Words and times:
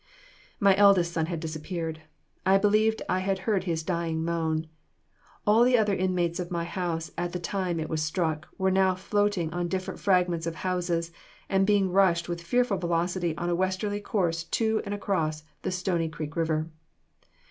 My 0.59 0.75
eldest 0.77 1.13
son 1.13 1.27
had 1.27 1.39
disappeared. 1.39 2.01
I 2.43 2.57
believed 2.57 3.03
I 3.07 3.19
had 3.19 3.37
heard 3.45 3.65
his 3.65 3.83
dying 3.83 4.25
moan. 4.25 4.65
All 5.45 5.63
the 5.63 5.77
other 5.77 5.93
inmates 5.93 6.39
of 6.39 6.49
my 6.49 6.63
house 6.63 7.11
at 7.19 7.33
the 7.33 7.39
time 7.39 7.79
it 7.79 7.87
was 7.87 8.01
struck, 8.01 8.47
were 8.57 8.71
now 8.71 8.95
floating 8.95 9.53
on 9.53 9.67
different 9.67 9.99
fragments 9.99 10.47
of 10.47 10.55
houses, 10.65 11.11
and 11.49 11.67
being 11.67 11.91
rushed 11.91 12.27
with 12.27 12.41
fearful 12.41 12.77
velocity 12.79 13.35
in 13.39 13.47
a 13.49 13.53
westerly 13.55 13.99
course 13.99 14.43
to 14.45 14.81
and 14.85 14.95
across 14.95 15.43
the 15.61 15.69
Stony 15.69 16.09
Creek 16.09 16.35
River. 16.35 16.71